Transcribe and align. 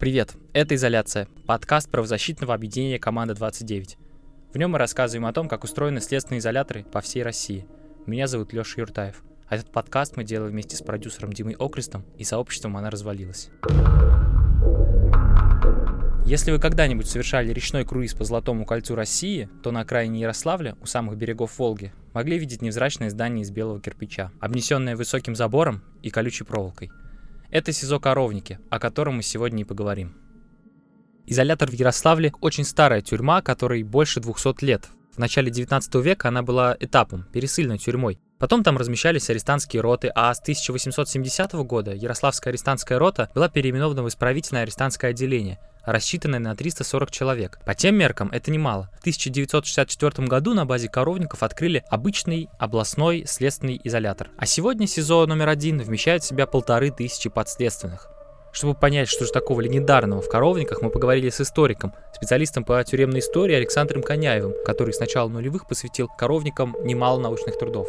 Привет, 0.00 0.32
это 0.54 0.76
«Изоляция», 0.76 1.28
подкаст 1.46 1.90
правозащитного 1.90 2.54
объединения 2.54 2.98
«Команда 2.98 3.34
29». 3.34 3.98
В 4.54 4.56
нем 4.56 4.70
мы 4.70 4.78
рассказываем 4.78 5.26
о 5.26 5.32
том, 5.34 5.46
как 5.46 5.62
устроены 5.62 6.00
следственные 6.00 6.38
изоляторы 6.38 6.84
по 6.84 7.02
всей 7.02 7.22
России. 7.22 7.66
Меня 8.06 8.26
зовут 8.26 8.54
Леша 8.54 8.80
Юртаев, 8.80 9.22
а 9.46 9.56
этот 9.56 9.70
подкаст 9.70 10.16
мы 10.16 10.24
делаем 10.24 10.52
вместе 10.52 10.74
с 10.74 10.80
продюсером 10.80 11.34
Димой 11.34 11.54
Окрестом 11.58 12.06
и 12.16 12.24
сообществом 12.24 12.78
«Она 12.78 12.88
развалилась». 12.88 13.50
Если 16.24 16.50
вы 16.50 16.58
когда-нибудь 16.58 17.06
совершали 17.06 17.52
речной 17.52 17.84
круиз 17.84 18.14
по 18.14 18.24
Золотому 18.24 18.64
кольцу 18.64 18.94
России, 18.94 19.50
то 19.62 19.70
на 19.70 19.80
окраине 19.80 20.22
Ярославля, 20.22 20.78
у 20.80 20.86
самых 20.86 21.18
берегов 21.18 21.58
Волги, 21.58 21.92
могли 22.14 22.38
видеть 22.38 22.62
невзрачное 22.62 23.10
здание 23.10 23.42
из 23.42 23.50
белого 23.50 23.82
кирпича, 23.82 24.32
обнесенное 24.40 24.96
высоким 24.96 25.36
забором 25.36 25.82
и 26.00 26.08
колючей 26.08 26.44
проволокой– 26.44 26.90
это 27.50 27.72
СИЗО 27.72 28.00
Коровники, 28.00 28.58
о 28.70 28.78
котором 28.78 29.16
мы 29.16 29.22
сегодня 29.22 29.62
и 29.62 29.64
поговорим. 29.64 30.14
Изолятор 31.26 31.70
в 31.70 31.74
Ярославле– 31.74 32.32
очень 32.40 32.64
старая 32.64 33.02
тюрьма, 33.02 33.42
которой 33.42 33.82
больше 33.82 34.20
200 34.20 34.64
лет. 34.64 34.88
В 35.12 35.18
начале 35.18 35.50
19 35.50 35.94
века 35.96 36.28
она 36.28 36.42
была 36.42 36.76
этапом, 36.80 37.24
пересыльной 37.32 37.78
тюрьмой. 37.78 38.20
Потом 38.40 38.64
там 38.64 38.78
размещались 38.78 39.28
арестантские 39.28 39.82
роты, 39.82 40.10
а 40.14 40.32
с 40.32 40.40
1870 40.40 41.52
года 41.66 41.92
Ярославская 41.92 42.50
арестантская 42.50 42.98
рота 42.98 43.28
была 43.34 43.50
переименована 43.50 44.02
в 44.02 44.08
исправительное 44.08 44.62
арестантское 44.62 45.10
отделение, 45.10 45.58
рассчитанное 45.84 46.40
на 46.40 46.56
340 46.56 47.10
человек. 47.10 47.58
По 47.66 47.74
тем 47.74 47.96
меркам 47.96 48.30
это 48.32 48.50
немало. 48.50 48.88
В 48.96 49.00
1964 49.00 50.26
году 50.26 50.54
на 50.54 50.64
базе 50.64 50.88
коровников 50.88 51.42
открыли 51.42 51.84
обычный 51.90 52.48
областной 52.58 53.24
следственный 53.26 53.78
изолятор. 53.84 54.30
А 54.38 54.46
сегодня 54.46 54.86
СИЗО 54.86 55.26
номер 55.26 55.50
один 55.50 55.78
вмещает 55.78 56.22
в 56.22 56.26
себя 56.26 56.46
полторы 56.46 56.90
тысячи 56.90 57.28
подследственных. 57.28 58.08
Чтобы 58.52 58.74
понять, 58.74 59.10
что 59.10 59.26
же 59.26 59.32
такого 59.32 59.60
легендарного 59.60 60.22
в 60.22 60.28
коровниках, 60.30 60.80
мы 60.80 60.88
поговорили 60.88 61.28
с 61.28 61.42
историком, 61.42 61.92
специалистом 62.14 62.64
по 62.64 62.82
тюремной 62.82 63.20
истории 63.20 63.54
Александром 63.54 64.02
Коняевым, 64.02 64.54
который 64.64 64.94
с 64.94 64.98
начала 64.98 65.28
нулевых 65.28 65.68
посвятил 65.68 66.08
коровникам 66.08 66.74
немало 66.82 67.20
научных 67.20 67.58
трудов. 67.58 67.86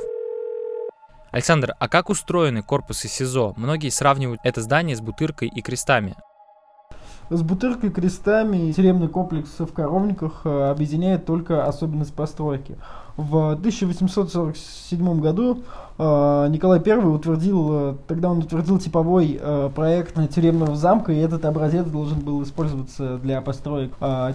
Александр, 1.32 1.76
а 1.80 1.88
как 1.88 2.10
устроены 2.10 2.62
корпусы 2.62 3.08
СИЗО? 3.08 3.54
Многие 3.56 3.90
сравнивают 3.90 4.42
это 4.44 4.62
здание 4.62 4.98
с 4.98 5.02
бутыркой 5.02 5.48
и 5.48 5.62
крестами. 5.62 6.16
С 7.30 7.42
бутыркой, 7.42 7.92
крестами 7.92 8.74
тюремный 8.74 9.08
комплекс 9.08 9.52
в 9.58 9.72
Коровниках 9.72 10.42
э, 10.44 10.70
объединяет 10.70 11.26
только 11.26 11.66
особенность 11.66 12.14
постройки. 12.14 12.78
В 13.22 13.52
1847 13.52 15.20
году 15.20 15.60
э, 15.98 16.48
Николай 16.50 16.82
I 16.84 16.98
утвердил, 16.98 17.70
э, 17.72 17.96
тогда 18.08 18.32
он 18.32 18.40
утвердил 18.40 18.80
типовой 18.80 19.38
э, 19.40 19.70
проект 19.76 20.16
тюремного 20.34 20.76
замка, 20.76 21.12
и 21.12 21.18
этот 21.18 21.46
образец 21.46 21.86
должен 21.86 22.20
был 22.22 22.42
использоваться 22.42 23.18
для 23.18 23.42
построек 23.42 23.92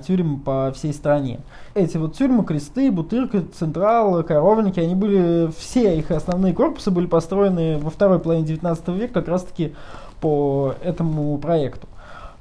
тюрем 0.07 0.39
по 0.41 0.73
всей 0.75 0.93
стране. 0.93 1.41
Эти 1.75 1.97
вот 1.97 2.15
тюрьмы, 2.15 2.45
кресты, 2.45 2.93
Бутырка, 2.93 3.43
Централ, 3.59 4.23
Коровники, 4.23 4.79
они 4.79 4.95
были, 4.95 5.51
все 5.59 5.99
их 5.99 6.11
основные 6.13 6.55
корпусы 6.55 6.91
были 6.91 7.07
построены 7.07 7.79
во 7.79 7.91
второй 7.91 8.21
половине 8.21 8.47
19 8.47 8.89
века 8.89 9.15
как 9.15 9.29
раз-таки 9.29 9.75
по 10.21 10.75
этому 10.83 11.37
проекту. 11.39 11.89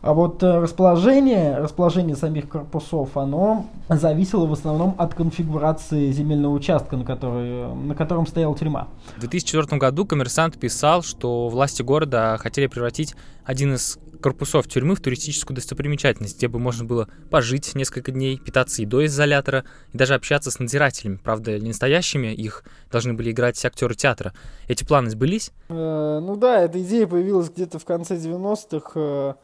А 0.06 0.14
вот 0.14 0.44
э, 0.44 0.60
расположение, 0.60 1.58
расположение 1.58 2.16
самих 2.16 2.48
корпусов, 2.48 3.18
оно 3.18 3.66
зависело 3.90 4.46
в 4.46 4.54
основном 4.54 4.94
от 5.00 5.16
конфигурации 5.16 6.12
земельного 6.12 6.54
участка, 6.54 6.96
на, 6.96 7.04
который, 7.04 7.74
на 7.74 7.96
котором 7.96 8.28
стояла 8.28 8.56
тюрьма. 8.56 8.88
В 9.18 9.22
2004 9.22 9.80
году 9.80 10.06
коммерсант 10.06 10.60
писал, 10.60 11.02
что 11.02 11.50
власти 11.50 11.82
города 11.82 12.38
хотели 12.40 12.68
превратить 12.68 13.16
один 13.44 13.74
из 13.74 13.98
корпусов 14.22 14.68
тюрьмы 14.68 14.94
в 14.94 15.02
туристическую 15.02 15.56
достопримечательность, 15.56 16.38
где 16.38 16.50
бы 16.50 16.60
можно 16.60 16.86
было 16.86 17.08
пожить 17.32 17.74
несколько 17.74 18.12
дней, 18.12 18.38
питаться 18.38 18.84
едой 18.84 19.06
из 19.06 19.16
изолятора 19.16 19.66
и 19.92 19.98
даже 19.98 20.14
общаться 20.14 20.52
с 20.52 20.60
надзирателями. 20.60 21.16
Правда, 21.18 21.58
не 21.58 21.70
настоящими, 21.70 22.28
их 22.28 22.64
должны 22.92 23.14
были 23.16 23.32
играть 23.32 23.66
актеры 23.66 23.96
театра. 23.96 24.34
Эти 24.68 24.84
планы 24.84 25.10
сбылись? 25.10 25.52
Э, 25.70 26.20
ну 26.22 26.36
да, 26.36 26.62
эта 26.62 26.80
идея 26.84 27.08
появилась 27.08 27.50
где-то 27.50 27.80
в 27.80 27.86
конце 27.86 28.18
90-х. 28.18 29.36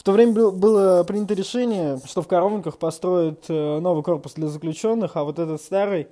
В 0.00 0.02
то 0.02 0.12
время 0.12 0.48
было 0.48 1.04
принято 1.04 1.34
решение, 1.34 2.00
что 2.06 2.22
в 2.22 2.26
Коровниках 2.26 2.78
построят 2.78 3.44
э, 3.50 3.80
новый 3.80 4.02
корпус 4.02 4.32
для 4.32 4.48
заключенных, 4.48 5.14
а 5.14 5.24
вот 5.24 5.38
этот 5.38 5.60
старый, 5.60 6.08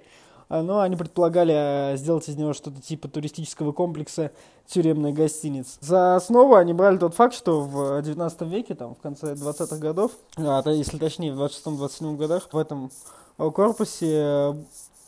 ну, 0.51 0.81
они 0.81 0.95
предполагали 0.95 1.95
э, 1.95 1.97
сделать 1.97 2.29
из 2.29 2.37
него 2.37 2.53
что-то 2.53 2.83
типа 2.83 3.09
туристического 3.09 3.73
комплекса 3.73 4.31
тюремной 4.67 5.15
гостиниц. 5.15 5.79
За 5.81 6.17
основу 6.17 6.57
они 6.57 6.75
брали 6.75 6.99
тот 6.99 7.15
факт, 7.15 7.35
что 7.35 7.63
в 7.63 8.03
19 8.03 8.43
веке, 8.43 8.75
там, 8.75 8.95
в 8.95 8.99
конце 8.99 9.33
20-х 9.33 9.79
годов, 9.79 10.13
а, 10.37 10.63
если 10.69 10.99
точнее, 10.99 11.33
в 11.33 11.43
26-27 11.43 12.17
годах, 12.19 12.49
в 12.53 12.59
этом 12.59 12.91
корпусе 13.39 14.55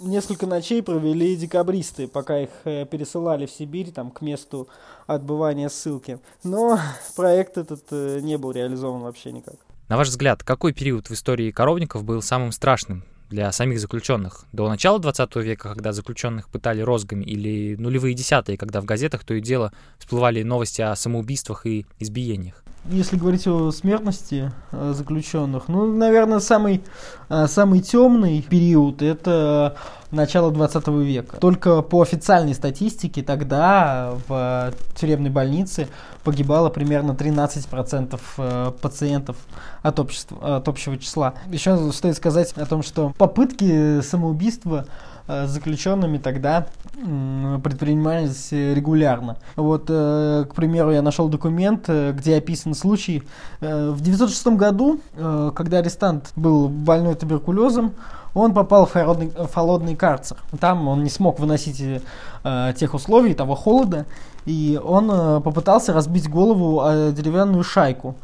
несколько 0.01 0.47
ночей 0.47 0.83
провели 0.83 1.37
декабристы, 1.37 2.09
пока 2.09 2.41
их 2.41 2.51
э, 2.65 2.87
пересылали 2.87 3.47
в 3.47 3.51
Сибирь, 3.51 3.91
там, 3.91 4.11
к 4.11 4.21
месту 4.21 4.69
отбывания 5.07 5.69
ссылки. 5.69 6.19
Но 6.43 6.79
проект 7.17 7.59
этот 7.59 7.85
э, 7.91 8.21
не 8.21 8.39
был 8.39 8.53
реализован 8.53 9.03
вообще 9.03 9.33
никак. 9.33 9.57
На 9.89 9.97
ваш 9.97 10.09
взгляд, 10.09 10.43
какой 10.43 10.73
период 10.73 11.09
в 11.09 11.13
истории 11.13 11.51
коровников 11.51 12.05
был 12.05 12.23
самым 12.23 12.53
страшным 12.53 13.05
для 13.29 13.51
самих 13.53 13.81
заключенных? 13.81 14.45
До 14.53 14.69
начала 14.69 14.99
20 14.99 15.37
века, 15.37 15.71
когда 15.71 15.93
заключенных 15.93 16.49
пытали 16.49 16.81
розгами, 16.81 17.25
или 17.25 17.77
нулевые 17.77 18.15
десятые, 18.15 18.57
когда 18.57 18.81
в 18.81 18.85
газетах 18.85 19.25
то 19.25 19.35
и 19.35 19.41
дело 19.41 19.73
всплывали 19.99 20.43
новости 20.43 20.81
о 20.81 20.95
самоубийствах 20.95 21.67
и 21.67 21.87
избиениях? 21.99 22.63
Если 22.87 23.17
говорить 23.17 23.47
о 23.47 23.71
смертности 23.71 24.53
э, 24.73 24.93
заключенных, 24.97 25.69
ну, 25.69 25.87
наверное, 25.87 26.41
самый, 26.41 26.83
э, 27.29 27.47
самый 27.47 27.81
темный 27.81 28.43
период 28.43 29.03
это 29.03 29.77
начало 30.11 30.51
20 30.51 30.89
века. 30.89 31.37
Только 31.37 31.83
по 31.83 32.01
официальной 32.03 32.55
статистике 32.55 33.23
тогда 33.23 34.15
в 34.27 34.73
тюремной 34.97 35.31
больнице 35.31 35.89
погибало 36.25 36.71
примерно 36.71 37.13
13% 37.13 38.21
э, 38.39 38.73
пациентов 38.81 39.37
от, 39.83 40.01
общества, 40.01 40.57
от 40.57 40.69
общего 40.69 40.97
числа. 40.97 41.35
Еще 41.51 41.93
стоит 41.93 42.17
сказать 42.17 42.53
о 42.55 42.67
том, 42.67 42.83
что 42.83 43.13
попытки 43.17 44.01
самоубийства 44.01 44.87
Э, 45.33 45.47
заключенными 45.47 46.19
тогда 46.19 46.67
предпринимались 47.63 48.51
регулярно. 48.51 49.37
Вот, 49.55 49.85
э, 49.89 50.45
к 50.51 50.55
примеру, 50.55 50.91
я 50.91 51.03
нашел 51.03 51.29
документ, 51.29 51.85
э, 51.87 52.13
где 52.13 52.37
описан 52.37 52.75
случай. 52.75 53.23
В 53.61 54.01
906 54.01 54.57
году, 54.57 55.01
когда 55.55 55.79
арестант 55.79 56.33
был 56.35 56.69
больной 56.69 57.15
туберкулезом, 57.15 57.93
он 58.35 58.55
попал 58.55 58.87
в 58.87 58.93
холодный, 58.93 59.31
в 59.31 59.55
холодный 59.55 59.95
карцер. 59.95 60.37
Там 60.59 60.89
он 60.89 61.05
не 61.05 61.11
смог 61.11 61.39
выносить 61.39 61.83
тех 62.77 62.95
условий, 62.95 63.35
того 63.35 63.55
холода, 63.55 64.07
и 64.47 64.81
он 64.83 65.43
попытался 65.43 65.93
разбить 65.93 66.29
голову 66.29 66.81
о 66.81 67.13
деревянную 67.13 67.63
шайку. 67.63 68.17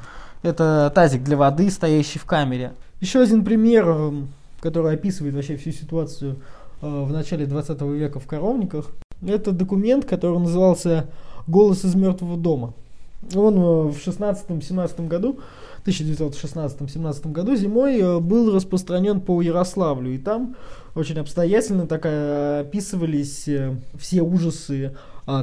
Это 0.43 0.91
тазик 0.95 1.23
для 1.23 1.37
воды, 1.37 1.71
стоящий 1.71 2.19
в 2.19 2.25
камере. 2.25 2.73
Еще 3.01 3.21
один 3.21 3.45
пример, 3.45 4.13
который 4.61 4.95
описывает 4.95 5.35
вообще 5.35 5.57
всю 5.57 5.73
ситуацию 5.73 6.37
Э, 6.37 6.66
в 6.81 7.13
начале 7.13 7.47
20 7.47 7.81
века 7.83 8.21
в 8.21 8.27
Коровниках. 8.27 8.91
Это 9.27 9.53
документ, 9.53 10.05
который 10.05 10.39
назывался 10.39 11.07
«Голос 11.47 11.85
из 11.85 11.95
мертвого 11.95 12.37
дома». 12.37 12.75
Он 13.35 13.55
э, 13.57 13.91
в 13.91 13.97
16-17 13.97 15.09
году, 15.09 15.39
1916-17 15.87 17.33
году 17.33 17.57
зимой 17.57 17.99
э, 17.99 18.19
был 18.19 18.55
распространен 18.55 19.21
по 19.21 19.41
Ярославлю. 19.41 20.13
И 20.13 20.19
там 20.19 20.57
очень 20.95 21.19
обстоятельно 21.19 21.87
так 21.87 22.05
описывались 22.07 23.49
все 23.99 24.23
ужасы 24.23 24.97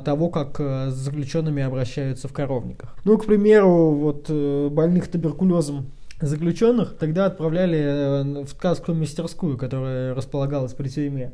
того, 0.05 0.29
как 0.29 0.59
с 0.59 0.93
заключенными 0.93 1.61
обращаются 1.61 2.29
в 2.29 2.33
коровниках. 2.33 2.95
Ну, 3.03 3.17
к 3.17 3.25
примеру, 3.25 3.91
вот 3.91 4.29
больных 4.71 5.09
туберкулезом 5.09 5.87
заключенных 6.25 6.95
тогда 6.97 7.25
отправляли 7.25 7.79
э, 7.79 8.43
в 8.43 8.53
ткацкую 8.53 8.97
мастерскую, 8.97 9.57
которая 9.57 10.13
располагалась 10.15 10.73
при 10.73 10.89
тюрьме. 10.89 11.33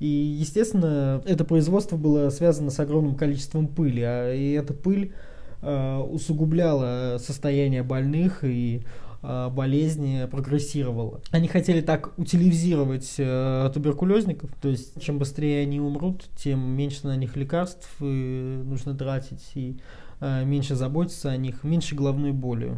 И, 0.00 0.06
естественно, 0.06 1.22
это 1.24 1.44
производство 1.44 1.96
было 1.96 2.30
связано 2.30 2.70
с 2.70 2.80
огромным 2.80 3.14
количеством 3.14 3.68
пыли, 3.68 4.02
а, 4.02 4.34
и 4.34 4.52
эта 4.52 4.74
пыль 4.74 5.12
э, 5.62 5.96
усугубляла 5.98 7.18
состояние 7.18 7.82
больных 7.82 8.42
и 8.42 8.82
э, 9.22 9.48
болезни 9.50 10.26
прогрессировала. 10.30 11.20
Они 11.30 11.48
хотели 11.48 11.80
так 11.80 12.18
утилизировать 12.18 13.14
э, 13.18 13.70
туберкулезников, 13.72 14.50
то 14.60 14.68
есть 14.68 15.00
чем 15.00 15.18
быстрее 15.18 15.62
они 15.62 15.80
умрут, 15.80 16.24
тем 16.36 16.60
меньше 16.60 17.06
на 17.06 17.16
них 17.16 17.36
лекарств 17.36 17.88
э, 18.00 18.04
нужно 18.04 18.94
тратить 18.94 19.44
и 19.54 19.78
э, 20.20 20.44
меньше 20.44 20.74
заботиться 20.74 21.30
о 21.30 21.36
них, 21.36 21.62
меньше 21.62 21.94
головной 21.94 22.32
боли. 22.32 22.74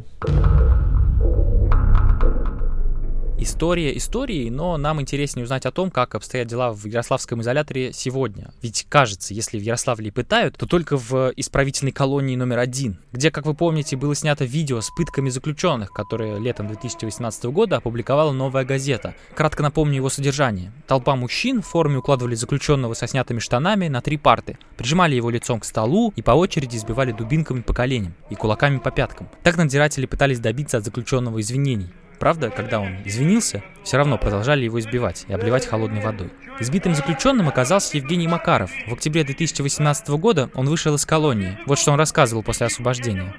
История 3.46 3.96
истории, 3.96 4.50
но 4.50 4.76
нам 4.76 5.00
интереснее 5.00 5.44
узнать 5.44 5.66
о 5.66 5.70
том, 5.70 5.92
как 5.92 6.16
обстоят 6.16 6.48
дела 6.48 6.72
в 6.72 6.84
Ярославском 6.84 7.42
изоляторе 7.42 7.92
сегодня. 7.92 8.50
Ведь 8.60 8.86
кажется, 8.88 9.34
если 9.34 9.56
в 9.56 9.62
Ярославле 9.62 10.10
пытают, 10.10 10.56
то 10.56 10.66
только 10.66 10.96
в 10.96 11.32
исправительной 11.36 11.92
колонии 11.92 12.34
номер 12.34 12.58
один, 12.58 12.98
где, 13.12 13.30
как 13.30 13.46
вы 13.46 13.54
помните, 13.54 13.96
было 13.96 14.16
снято 14.16 14.44
видео 14.44 14.80
с 14.80 14.90
пытками 14.90 15.28
заключенных, 15.28 15.92
которое 15.92 16.38
летом 16.38 16.66
2018 16.66 17.44
года 17.44 17.76
опубликовала 17.76 18.32
новая 18.32 18.64
газета. 18.64 19.14
Кратко 19.36 19.62
напомню 19.62 19.94
его 19.94 20.08
содержание. 20.08 20.72
Толпа 20.88 21.14
мужчин 21.14 21.62
в 21.62 21.68
форме 21.68 21.98
укладывали 21.98 22.34
заключенного 22.34 22.94
со 22.94 23.06
снятыми 23.06 23.38
штанами 23.38 23.86
на 23.86 24.00
три 24.00 24.16
парты, 24.16 24.58
прижимали 24.76 25.14
его 25.14 25.30
лицом 25.30 25.60
к 25.60 25.64
столу 25.66 26.12
и 26.16 26.20
по 26.20 26.32
очереди 26.32 26.78
избивали 26.78 27.12
дубинками 27.12 27.60
по 27.60 27.72
коленям 27.72 28.14
и 28.28 28.34
кулаками 28.34 28.78
по 28.78 28.90
пяткам. 28.90 29.28
Так 29.44 29.56
надзиратели 29.56 30.06
пытались 30.06 30.40
добиться 30.40 30.78
от 30.78 30.84
заключенного 30.84 31.40
извинений. 31.40 31.92
Правда, 32.18 32.50
когда 32.50 32.80
он 32.80 32.96
извинился, 33.04 33.62
все 33.84 33.98
равно 33.98 34.18
продолжали 34.18 34.64
его 34.64 34.80
избивать 34.80 35.24
и 35.28 35.32
обливать 35.32 35.66
холодной 35.66 36.00
водой. 36.00 36.32
Избитым 36.58 36.94
заключенным 36.94 37.48
оказался 37.48 37.96
Евгений 37.98 38.26
Макаров. 38.26 38.70
В 38.86 38.94
октябре 38.94 39.24
2018 39.24 40.08
года 40.08 40.50
он 40.54 40.68
вышел 40.68 40.94
из 40.94 41.04
колонии. 41.04 41.58
Вот 41.66 41.78
что 41.78 41.92
он 41.92 41.98
рассказывал 41.98 42.42
после 42.42 42.66
освобождения. 42.66 43.34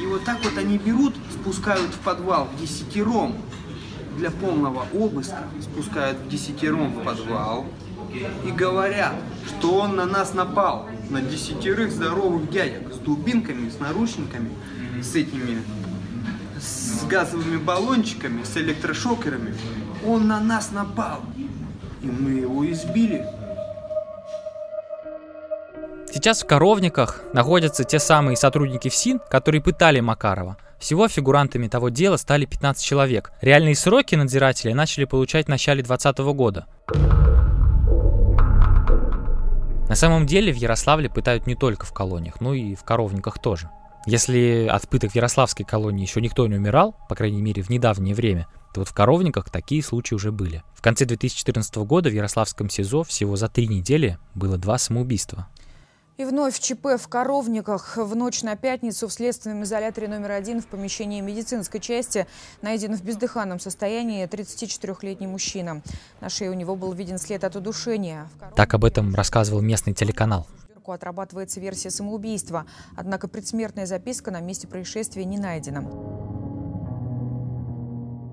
И 0.00 0.06
вот 0.06 0.24
так 0.24 0.42
вот 0.44 0.56
они 0.56 0.78
берут, 0.78 1.14
спускают 1.30 1.90
в 1.90 1.98
подвал 1.98 2.46
в 2.46 2.60
десятером 2.60 3.34
для 4.16 4.30
полного 4.30 4.86
обыска, 4.92 5.42
спускают 5.60 6.18
в 6.18 6.28
десятером 6.28 6.92
в 6.92 7.04
подвал 7.04 7.66
и 8.44 8.50
говорят, 8.50 9.14
что 9.46 9.80
он 9.80 9.96
на 9.96 10.06
нас 10.06 10.34
напал, 10.34 10.88
на 11.10 11.20
десятерых 11.20 11.90
здоровых 11.90 12.50
дядек 12.50 12.92
с 12.92 12.98
дубинками, 12.98 13.68
с 13.68 13.78
наручниками, 13.78 14.50
с 15.02 15.14
этими 15.14 15.62
с 16.60 17.04
газовыми 17.06 17.56
баллончиками, 17.56 18.42
с 18.42 18.56
электрошокерами. 18.56 19.54
Он 20.06 20.28
на 20.28 20.40
нас 20.40 20.70
напал. 20.70 21.20
И 22.02 22.06
мы 22.06 22.30
его 22.40 22.70
избили. 22.70 23.24
Сейчас 26.12 26.42
в 26.42 26.46
коровниках 26.46 27.22
находятся 27.32 27.84
те 27.84 27.98
самые 27.98 28.36
сотрудники 28.36 28.88
ФСИН, 28.88 29.20
которые 29.30 29.60
пытали 29.60 30.00
Макарова. 30.00 30.56
Всего 30.78 31.08
фигурантами 31.08 31.68
того 31.68 31.88
дела 31.88 32.16
стали 32.16 32.44
15 32.44 32.84
человек. 32.84 33.32
Реальные 33.40 33.74
сроки 33.74 34.14
надзиратели 34.14 34.72
начали 34.72 35.04
получать 35.04 35.46
в 35.46 35.48
начале 35.48 35.82
2020 35.82 36.18
года. 36.34 36.66
На 39.88 39.94
самом 39.94 40.26
деле 40.26 40.52
в 40.52 40.56
Ярославле 40.56 41.08
пытают 41.08 41.46
не 41.46 41.54
только 41.54 41.86
в 41.86 41.92
колониях, 41.92 42.40
но 42.40 42.54
и 42.54 42.74
в 42.74 42.84
коровниках 42.84 43.38
тоже. 43.38 43.70
Если 44.10 44.66
от 44.66 44.88
пыток 44.88 45.12
в 45.12 45.14
Ярославской 45.14 45.66
колонии 45.66 46.00
еще 46.00 46.22
никто 46.22 46.46
не 46.46 46.56
умирал, 46.56 46.96
по 47.10 47.14
крайней 47.14 47.42
мере 47.42 47.62
в 47.62 47.68
недавнее 47.68 48.14
время, 48.14 48.46
то 48.72 48.80
вот 48.80 48.88
в 48.88 48.94
Коровниках 48.94 49.50
такие 49.50 49.82
случаи 49.82 50.14
уже 50.14 50.32
были. 50.32 50.62
В 50.74 50.80
конце 50.80 51.04
2014 51.04 51.76
года 51.76 52.08
в 52.08 52.14
Ярославском 52.14 52.70
СИЗО 52.70 53.02
всего 53.02 53.36
за 53.36 53.48
три 53.48 53.68
недели 53.68 54.18
было 54.34 54.56
два 54.56 54.78
самоубийства. 54.78 55.46
И 56.16 56.24
вновь 56.24 56.58
ЧП 56.58 56.96
в 56.98 57.06
Коровниках. 57.08 57.98
В 57.98 58.16
ночь 58.16 58.42
на 58.42 58.56
пятницу 58.56 59.08
в 59.08 59.12
следственном 59.12 59.64
изоляторе 59.64 60.08
номер 60.08 60.30
один 60.30 60.62
в 60.62 60.66
помещении 60.68 61.20
медицинской 61.20 61.78
части 61.78 62.26
найден 62.62 62.96
в 62.96 63.04
бездыханном 63.04 63.60
состоянии 63.60 64.26
34-летний 64.26 65.26
мужчина. 65.26 65.82
На 66.22 66.30
шее 66.30 66.50
у 66.50 66.54
него 66.54 66.76
был 66.76 66.94
виден 66.94 67.18
след 67.18 67.44
от 67.44 67.56
удушения. 67.56 68.26
Так 68.56 68.72
об 68.72 68.86
этом 68.86 69.14
рассказывал 69.14 69.60
местный 69.60 69.92
телеканал 69.92 70.46
поскольку 70.88 70.92
отрабатывается 70.92 71.60
версия 71.60 71.90
самоубийства. 71.90 72.64
Однако 72.96 73.28
предсмертная 73.28 73.86
записка 73.86 74.30
на 74.30 74.40
месте 74.40 74.66
происшествия 74.66 75.24
не 75.24 75.38
найдена. 75.38 75.82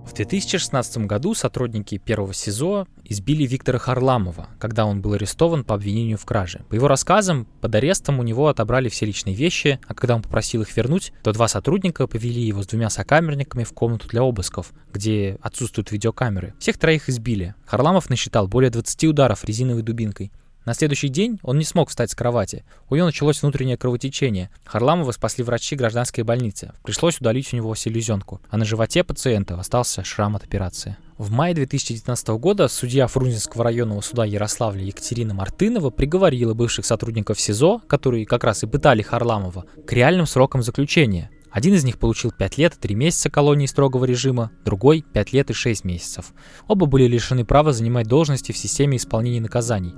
В 0.06 0.14
2016 0.14 0.98
году 1.08 1.34
сотрудники 1.34 1.98
первого 1.98 2.34
СИЗО 2.34 2.88
избили 3.04 3.46
Виктора 3.48 3.80
Харламова, 3.80 4.48
когда 4.60 4.86
он 4.86 5.02
был 5.02 5.14
арестован 5.14 5.64
по 5.64 5.74
обвинению 5.74 6.18
в 6.18 6.26
краже. 6.26 6.62
По 6.70 6.76
его 6.76 6.88
рассказам, 6.88 7.48
под 7.60 7.74
арестом 7.74 8.20
у 8.20 8.24
него 8.24 8.48
отобрали 8.48 8.88
все 8.88 9.08
личные 9.08 9.36
вещи, 9.36 9.80
а 9.88 9.96
когда 9.96 10.16
он 10.16 10.22
попросил 10.22 10.62
их 10.62 10.78
вернуть, 10.78 11.12
то 11.24 11.34
два 11.34 11.48
сотрудника 11.48 12.08
повели 12.08 12.42
его 12.42 12.62
с 12.62 12.68
двумя 12.68 12.90
сокамерниками 12.90 13.64
в 13.64 13.74
комнату 13.74 14.08
для 14.08 14.22
обысков, 14.22 14.74
где 14.94 15.38
отсутствуют 15.42 15.92
видеокамеры. 15.92 16.54
Всех 16.60 16.78
троих 16.78 17.10
избили. 17.10 17.56
Харламов 17.66 18.10
насчитал 18.10 18.48
более 18.48 18.70
20 18.70 19.06
ударов 19.06 19.44
резиновой 19.44 19.82
дубинкой. 19.82 20.32
На 20.66 20.74
следующий 20.74 21.10
день 21.10 21.40
он 21.44 21.60
не 21.60 21.64
смог 21.64 21.90
встать 21.90 22.10
с 22.10 22.16
кровати. 22.16 22.66
У 22.90 22.96
него 22.96 23.06
началось 23.06 23.42
внутреннее 23.42 23.78
кровотечение. 23.78 24.50
Харламова 24.66 25.12
спасли 25.12 25.44
врачи 25.44 25.76
гражданской 25.76 26.24
больницы. 26.24 26.74
Пришлось 26.84 27.20
удалить 27.20 27.54
у 27.54 27.56
него 27.56 27.76
селезенку, 27.76 28.42
а 28.50 28.58
на 28.58 28.66
животе 28.66 29.04
пациента 29.04 29.60
остался 29.60 30.04
шрам 30.04 30.36
от 30.36 30.44
операции. 30.44 30.98
В 31.20 31.32
мае 31.32 31.54
2019 31.54 32.28
года 32.30 32.68
судья 32.68 33.08
Фрунзенского 33.08 33.64
районного 33.64 34.02
суда 34.02 34.26
Ярославля 34.26 34.84
Екатерина 34.84 35.34
Мартынова 35.36 35.92
приговорила 35.92 36.54
бывших 36.56 36.86
сотрудников 36.86 37.40
СИЗО, 37.40 37.82
которые 37.88 38.26
как 38.26 38.44
раз 38.44 38.64
и 38.64 38.68
пытали 38.68 39.04
Харламова, 39.04 39.66
к 39.86 39.94
реальным 39.94 40.26
срокам 40.26 40.64
заключения. 40.64 41.30
Один 41.52 41.74
из 41.74 41.86
них 41.86 42.00
получил 42.00 42.32
5 42.32 42.58
лет 42.58 42.74
и 42.74 42.80
3 42.80 42.96
месяца 42.96 43.30
колонии 43.30 43.66
строгого 43.66 44.04
режима, 44.04 44.52
другой– 44.66 45.06
5 45.14 45.32
лет 45.32 45.50
и 45.52 45.54
6 45.54 45.86
месяцев. 45.86 46.34
Оба 46.68 46.86
были 46.86 47.06
лишены 47.06 47.46
права 47.46 47.72
занимать 47.72 48.08
должности 48.08 48.52
в 48.52 48.58
системе 48.58 48.98
исполнения 48.98 49.40
наказаний. 49.40 49.94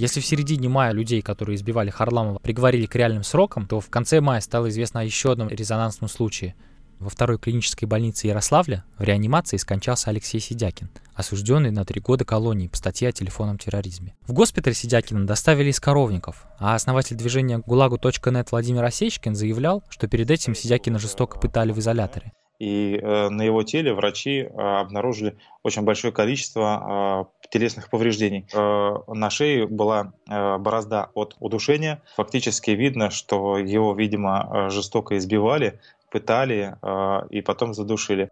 Если 0.00 0.20
в 0.20 0.24
середине 0.24 0.70
мая 0.70 0.92
людей, 0.92 1.20
которые 1.20 1.56
избивали 1.56 1.90
Харламова, 1.90 2.38
приговорили 2.38 2.86
к 2.86 2.94
реальным 2.94 3.22
срокам, 3.22 3.66
то 3.66 3.80
в 3.80 3.90
конце 3.90 4.22
мая 4.22 4.40
стало 4.40 4.70
известно 4.70 5.00
о 5.00 5.04
еще 5.04 5.30
одном 5.30 5.50
резонансном 5.50 6.08
случае. 6.08 6.54
Во 7.00 7.10
второй 7.10 7.36
клинической 7.36 7.86
больнице 7.86 8.26
Ярославля 8.26 8.82
в 8.96 9.02
реанимации 9.02 9.58
скончался 9.58 10.08
Алексей 10.08 10.40
Сидякин, 10.40 10.88
осужденный 11.14 11.70
на 11.70 11.84
три 11.84 12.00
года 12.00 12.24
колонии 12.24 12.68
по 12.68 12.78
статье 12.78 13.10
о 13.10 13.12
телефонном 13.12 13.58
терроризме. 13.58 14.14
В 14.26 14.32
госпиталь 14.32 14.72
Сидякина 14.72 15.26
доставили 15.26 15.68
из 15.68 15.78
коровников, 15.80 16.46
а 16.58 16.74
основатель 16.74 17.16
движения 17.16 17.58
гулагу.нет 17.58 18.52
Владимир 18.52 18.82
Осечкин 18.82 19.34
заявлял, 19.34 19.84
что 19.90 20.08
перед 20.08 20.30
этим 20.30 20.54
Сидякина 20.54 20.98
жестоко 20.98 21.38
пытали 21.38 21.72
в 21.72 21.78
изоляторе 21.78 22.32
и 22.60 23.00
э, 23.02 23.30
на 23.30 23.40
его 23.42 23.62
теле 23.62 23.94
врачи 23.94 24.40
э, 24.42 24.46
обнаружили 24.54 25.38
очень 25.62 25.82
большое 25.82 26.12
количество 26.12 27.26
э, 27.42 27.48
телесных 27.48 27.88
повреждений. 27.88 28.46
На 28.52 29.30
шее 29.30 29.66
была 29.66 30.12
борозда 30.26 31.10
от 31.14 31.36
удушения. 31.40 32.00
Фактически 32.14 32.70
видно, 32.70 33.10
что 33.10 33.58
его, 33.58 33.92
видимо, 33.94 34.68
жестоко 34.70 35.18
избивали, 35.18 35.80
пытали 36.12 36.76
и 37.30 37.40
потом 37.40 37.74
задушили. 37.74 38.30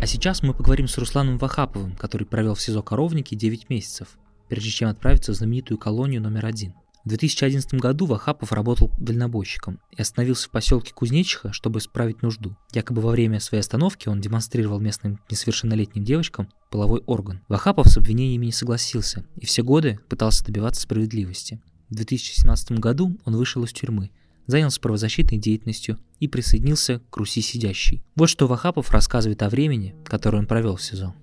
А 0.00 0.06
сейчас 0.06 0.42
мы 0.42 0.54
поговорим 0.54 0.88
с 0.88 0.96
Русланом 0.96 1.36
Вахаповым, 1.36 1.96
который 1.96 2.26
провел 2.26 2.54
в 2.54 2.62
СИЗО 2.62 2.82
Коровники 2.82 3.34
9 3.34 3.68
месяцев, 3.68 4.16
прежде 4.48 4.70
чем 4.70 4.88
отправиться 4.88 5.32
в 5.32 5.34
знаменитую 5.34 5.76
колонию 5.76 6.22
номер 6.22 6.46
один– 6.46 6.72
в 7.08 7.16
2011 7.16 7.72
году 7.80 8.04
Вахапов 8.04 8.52
работал 8.52 8.92
дальнобойщиком 8.98 9.80
и 9.96 10.02
остановился 10.02 10.46
в 10.46 10.50
поселке 10.50 10.92
Кузнечиха, 10.92 11.54
чтобы 11.54 11.80
справить 11.80 12.20
нужду. 12.20 12.54
Якобы 12.74 13.00
во 13.00 13.12
время 13.12 13.40
своей 13.40 13.62
остановки 13.62 14.10
он 14.10 14.20
демонстрировал 14.20 14.78
местным 14.78 15.18
несовершеннолетним 15.30 16.04
девочкам 16.04 16.50
половой 16.70 17.00
орган. 17.06 17.40
Вахапов 17.48 17.88
с 17.88 17.96
обвинениями 17.96 18.44
не 18.44 18.52
согласился 18.52 19.24
и 19.36 19.46
все 19.46 19.62
годы 19.62 19.98
пытался 20.10 20.44
добиваться 20.44 20.82
справедливости. 20.82 21.62
В 21.88 21.94
2017 21.94 22.72
году 22.72 23.16
он 23.24 23.36
вышел 23.36 23.64
из 23.64 23.72
тюрьмы, 23.72 24.10
занялся 24.46 24.78
правозащитной 24.78 25.38
деятельностью 25.38 25.98
и 26.20 26.28
присоединился 26.28 27.00
к 27.08 27.16
Руси 27.16 27.40
сидящей. 27.40 28.02
Вот 28.16 28.28
что 28.28 28.46
Вахапов 28.46 28.90
рассказывает 28.90 29.42
о 29.42 29.48
времени, 29.48 29.94
которое 30.04 30.40
он 30.40 30.46
провел 30.46 30.76
в 30.76 30.82
СИЗО. 30.82 31.14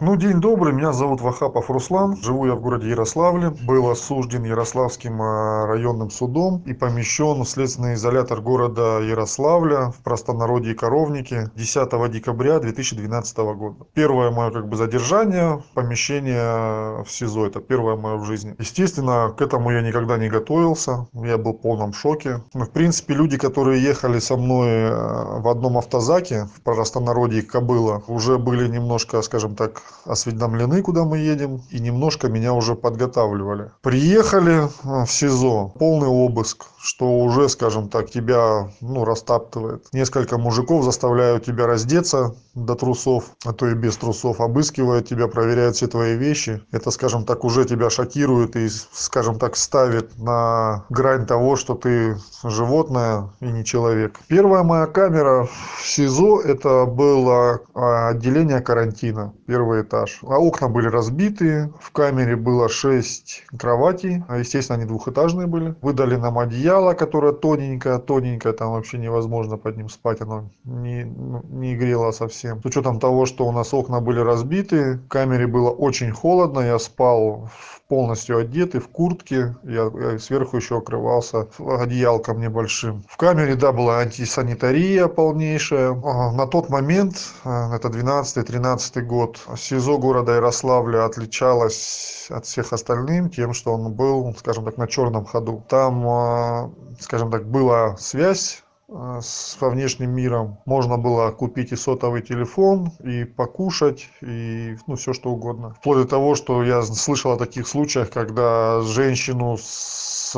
Ну, 0.00 0.14
день 0.14 0.40
добрый, 0.40 0.72
меня 0.72 0.92
зовут 0.92 1.20
Вахапов 1.22 1.68
Руслан, 1.70 2.16
живу 2.22 2.46
я 2.46 2.54
в 2.54 2.60
городе 2.60 2.88
Ярославле, 2.88 3.50
был 3.50 3.90
осужден 3.90 4.44
Ярославским 4.44 5.20
а, 5.20 5.66
районным 5.66 6.10
судом 6.10 6.62
и 6.66 6.72
помещен 6.72 7.42
в 7.42 7.48
следственный 7.48 7.94
изолятор 7.94 8.40
города 8.40 9.00
Ярославля 9.00 9.90
в 9.90 10.00
простонародье 10.04 10.76
Коровники 10.76 11.50
10 11.56 12.12
декабря 12.12 12.60
2012 12.60 13.38
года. 13.38 13.86
Первое 13.92 14.30
мое 14.30 14.52
как 14.52 14.68
бы 14.68 14.76
задержание, 14.76 15.64
помещение 15.74 17.02
в 17.02 17.08
СИЗО, 17.08 17.46
это 17.46 17.58
первое 17.58 17.96
мое 17.96 18.18
в 18.18 18.24
жизни. 18.24 18.54
Естественно, 18.60 19.34
к 19.36 19.42
этому 19.42 19.72
я 19.72 19.82
никогда 19.82 20.16
не 20.16 20.28
готовился, 20.28 21.08
я 21.12 21.38
был 21.38 21.54
в 21.54 21.60
полном 21.60 21.92
шоке. 21.92 22.44
Ну, 22.54 22.66
в 22.66 22.70
принципе, 22.70 23.14
люди, 23.14 23.36
которые 23.36 23.82
ехали 23.82 24.20
со 24.20 24.36
мной 24.36 24.68
а, 24.92 25.40
в 25.40 25.48
одном 25.48 25.76
автозаке 25.76 26.48
в 26.54 26.62
простонародье 26.62 27.42
Кобыла, 27.42 28.04
уже 28.06 28.38
были 28.38 28.68
немножко, 28.68 29.22
скажем 29.22 29.56
так, 29.56 29.82
осведомлены, 30.04 30.82
куда 30.82 31.04
мы 31.04 31.18
едем, 31.18 31.62
и 31.70 31.80
немножко 31.80 32.28
меня 32.28 32.54
уже 32.54 32.74
подготавливали. 32.74 33.70
Приехали 33.82 34.64
э, 34.64 35.04
в 35.04 35.10
СИЗО, 35.10 35.72
полный 35.78 36.08
обыск, 36.08 36.66
что 36.80 37.18
уже, 37.20 37.48
скажем 37.48 37.88
так, 37.88 38.10
тебя 38.10 38.70
ну, 38.80 39.04
растаптывает. 39.04 39.86
Несколько 39.92 40.38
мужиков 40.38 40.84
заставляют 40.84 41.44
тебя 41.44 41.66
раздеться 41.66 42.34
до 42.54 42.74
трусов, 42.74 43.24
а 43.44 43.52
то 43.52 43.68
и 43.68 43.74
без 43.74 43.96
трусов, 43.96 44.40
обыскивают 44.40 45.08
тебя, 45.08 45.28
проверяют 45.28 45.76
все 45.76 45.86
твои 45.86 46.16
вещи. 46.16 46.62
Это, 46.72 46.90
скажем 46.90 47.24
так, 47.24 47.44
уже 47.44 47.64
тебя 47.64 47.90
шокирует 47.90 48.56
и, 48.56 48.68
скажем 48.68 49.38
так, 49.38 49.56
ставит 49.56 50.18
на 50.18 50.84
грань 50.88 51.26
того, 51.26 51.56
что 51.56 51.74
ты 51.74 52.16
животное 52.42 53.30
и 53.40 53.46
не 53.46 53.64
человек. 53.64 54.18
Первая 54.28 54.62
моя 54.62 54.86
камера 54.86 55.46
в 55.78 55.86
СИЗО, 55.86 56.40
это 56.40 56.86
было 56.86 57.60
а, 57.74 58.08
отделение 58.08 58.60
карантина, 58.60 59.34
первый 59.46 59.67
этаж. 59.76 60.20
А 60.22 60.38
окна 60.38 60.68
были 60.68 60.88
разбиты, 60.88 61.72
в 61.80 61.90
камере 61.90 62.36
было 62.36 62.68
6 62.68 63.44
кроватей, 63.58 64.22
а, 64.28 64.38
естественно, 64.38 64.78
они 64.78 64.86
двухэтажные 64.86 65.46
были. 65.46 65.74
Выдали 65.82 66.16
нам 66.16 66.38
одеяло, 66.38 66.94
которое 66.94 67.32
тоненькое, 67.32 67.98
тоненькое, 67.98 68.54
там 68.54 68.72
вообще 68.72 68.98
невозможно 68.98 69.56
под 69.56 69.76
ним 69.76 69.88
спать, 69.88 70.20
оно 70.20 70.50
не, 70.64 71.04
ну, 71.04 71.42
не 71.48 71.76
грело 71.76 72.10
совсем. 72.12 72.60
С 72.62 72.64
учетом 72.66 73.00
того, 73.00 73.26
что 73.26 73.46
у 73.46 73.52
нас 73.52 73.74
окна 73.74 74.00
были 74.00 74.20
разбиты, 74.20 74.98
в 74.98 75.08
камере 75.08 75.46
было 75.46 75.70
очень 75.70 76.12
холодно, 76.12 76.60
я 76.60 76.78
спал 76.78 77.48
полностью 77.88 78.38
одетый, 78.38 78.80
в 78.80 78.88
куртке, 78.88 79.56
я, 79.64 79.90
я 79.94 80.18
сверху 80.18 80.56
еще 80.56 80.78
окрывался 80.78 81.48
одеялком 81.58 82.40
небольшим. 82.40 83.02
В 83.08 83.16
камере, 83.16 83.54
да, 83.54 83.72
была 83.72 84.00
антисанитария 84.00 85.08
полнейшая. 85.08 85.94
На 85.94 86.46
тот 86.46 86.68
момент, 86.68 87.16
э, 87.44 87.74
это 87.74 87.88
12-13 87.88 89.00
год, 89.02 89.40
СИЗО 89.58 89.98
города 89.98 90.32
Ярославля 90.32 91.04
отличалось 91.04 92.26
от 92.30 92.46
всех 92.46 92.72
остальных 92.72 93.34
тем, 93.34 93.52
что 93.52 93.74
он 93.74 93.92
был, 93.92 94.34
скажем 94.38 94.64
так, 94.64 94.76
на 94.76 94.86
черном 94.86 95.24
ходу. 95.24 95.64
Там, 95.68 96.06
э, 96.08 96.70
скажем 97.00 97.30
так, 97.30 97.46
была 97.46 97.96
связь 97.96 98.62
Э, 98.90 99.20
с 99.22 99.56
во 99.60 99.68
внешним 99.68 100.12
миром. 100.12 100.58
Можно 100.64 100.96
было 100.96 101.30
купить 101.30 101.72
и 101.72 101.76
сотовый 101.76 102.22
телефон, 102.22 102.90
и 103.04 103.24
покушать, 103.24 104.08
и 104.22 104.76
ну, 104.86 104.96
все 104.96 105.12
что 105.12 105.30
угодно. 105.30 105.74
Вплоть 105.78 105.98
до 105.98 106.08
того, 106.08 106.34
что 106.34 106.62
я 106.62 106.82
слышал 106.82 107.32
о 107.32 107.36
таких 107.36 107.68
случаях, 107.68 108.10
когда 108.10 108.80
женщину 108.80 109.58
с 109.58 110.32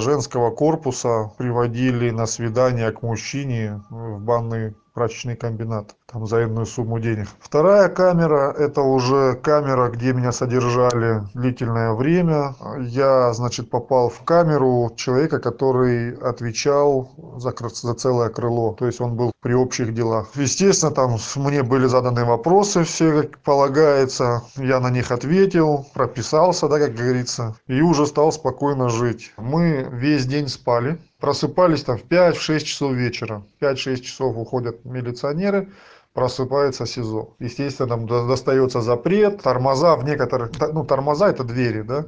женского 0.00 0.50
корпуса 0.50 1.32
приводили 1.36 2.10
на 2.10 2.26
свидание 2.26 2.92
к 2.92 3.02
мужчине 3.02 3.82
в 3.90 4.20
банный 4.20 4.74
прачечный 4.96 5.36
комбинат 5.36 5.94
там 6.10 6.26
за 6.26 6.48
сумму 6.64 6.98
денег. 6.98 7.28
Вторая 7.38 7.90
камера– 7.90 8.50
это 8.58 8.80
уже 8.80 9.34
камера, 9.34 9.90
где 9.90 10.14
меня 10.14 10.32
содержали 10.32 11.20
длительное 11.34 11.92
время. 11.92 12.54
Я, 12.80 13.34
значит, 13.34 13.68
попал 13.68 14.08
в 14.08 14.22
камеру 14.22 14.90
человека, 14.96 15.38
который 15.38 16.14
отвечал 16.16 17.10
за, 17.36 17.54
за 17.68 17.94
целое 17.94 18.30
крыло. 18.30 18.72
То 18.72 18.86
есть 18.86 19.02
он 19.02 19.16
был 19.16 19.32
при 19.42 19.52
общих 19.52 19.92
делах. 19.92 20.28
Естественно, 20.34 20.92
там 20.92 21.18
мне 21.36 21.62
были 21.62 21.86
заданы 21.86 22.24
вопросы 22.24 22.84
все, 22.84 23.22
как 23.22 23.38
полагается. 23.40 24.44
Я 24.56 24.80
на 24.80 24.88
них 24.88 25.12
ответил, 25.12 25.86
прописался, 25.92 26.68
да, 26.68 26.78
как 26.78 26.94
говорится, 26.94 27.54
и 27.66 27.82
уже 27.82 28.06
стал 28.06 28.32
спокойно 28.32 28.88
жить. 28.88 29.34
Мы 29.36 29.86
весь 29.92 30.24
день 30.24 30.48
спали 30.48 30.98
просыпались 31.18 31.84
там 31.84 31.98
в 31.98 32.04
5-6 32.04 32.60
часов 32.60 32.92
вечера. 32.94 33.42
В 33.58 33.62
5-6 33.62 34.00
часов 34.00 34.36
уходят 34.36 34.84
милиционеры, 34.84 35.72
просыпается 36.16 36.86
СИЗО. 36.86 37.36
Естественно, 37.38 37.88
там 37.90 38.06
достается 38.06 38.80
запрет, 38.80 39.42
тормоза 39.42 39.96
в 39.96 40.04
некоторых, 40.04 40.50
ну 40.72 40.82
тормоза 40.82 41.28
это 41.28 41.44
двери, 41.44 41.82
да, 41.82 42.06